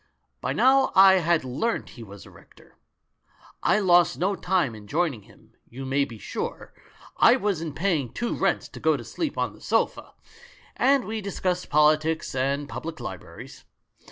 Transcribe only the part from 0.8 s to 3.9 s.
I had learnt he was a rector. I